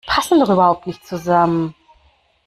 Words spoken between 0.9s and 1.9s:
zusammen!